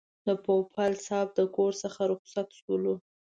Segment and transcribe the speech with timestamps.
[0.25, 2.93] د پوپل صاحب د کور څخه رخصت شولو.